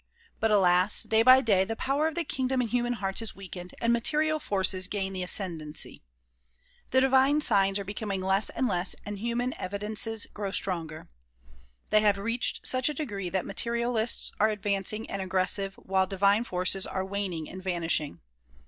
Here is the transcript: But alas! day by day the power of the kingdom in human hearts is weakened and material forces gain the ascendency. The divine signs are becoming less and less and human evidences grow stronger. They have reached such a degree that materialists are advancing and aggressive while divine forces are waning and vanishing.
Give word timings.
But 0.39 0.49
alas! 0.49 1.03
day 1.03 1.21
by 1.21 1.41
day 1.41 1.63
the 1.63 1.75
power 1.75 2.07
of 2.07 2.15
the 2.15 2.23
kingdom 2.23 2.59
in 2.59 2.69
human 2.69 2.93
hearts 2.93 3.21
is 3.21 3.35
weakened 3.35 3.75
and 3.79 3.93
material 3.93 4.39
forces 4.39 4.87
gain 4.87 5.13
the 5.13 5.21
ascendency. 5.21 6.01
The 6.89 7.01
divine 7.01 7.39
signs 7.41 7.77
are 7.77 7.83
becoming 7.83 8.19
less 8.19 8.49
and 8.49 8.67
less 8.67 8.95
and 9.05 9.19
human 9.19 9.53
evidences 9.59 10.25
grow 10.25 10.49
stronger. 10.49 11.07
They 11.91 12.01
have 12.01 12.17
reached 12.17 12.65
such 12.65 12.89
a 12.89 12.95
degree 12.95 13.29
that 13.29 13.45
materialists 13.45 14.31
are 14.39 14.49
advancing 14.49 15.07
and 15.07 15.21
aggressive 15.21 15.75
while 15.75 16.07
divine 16.07 16.45
forces 16.45 16.87
are 16.87 17.05
waning 17.05 17.47
and 17.47 17.61
vanishing. 17.63 18.21